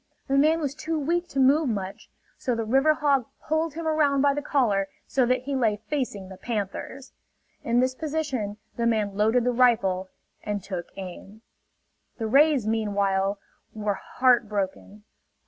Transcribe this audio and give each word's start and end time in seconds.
The 0.27 0.35
man 0.35 0.59
was 0.59 0.73
too 0.73 0.97
weak 0.97 1.27
to 1.27 1.39
move 1.39 1.69
much; 1.69 2.09
so 2.35 2.55
the 2.55 2.65
river 2.65 2.95
hog 2.95 3.27
pulled 3.47 3.75
him 3.75 3.87
around 3.87 4.23
by 4.23 4.33
the 4.33 4.41
collar 4.41 4.87
so 5.05 5.27
that 5.27 5.43
he 5.43 5.55
lay 5.55 5.75
facing 5.77 6.27
the 6.27 6.37
panthers. 6.37 7.13
In 7.63 7.81
this 7.81 7.93
position 7.93 8.57
the 8.77 8.87
man 8.87 9.15
loaded 9.15 9.43
the 9.43 9.51
rifle 9.51 10.09
and 10.41 10.63
took 10.63 10.87
aim. 10.95 11.43
The 12.17 12.25
rays, 12.25 12.65
meanwhile, 12.65 13.37
were 13.75 13.93
heart 14.15 14.49
broken. 14.49 15.03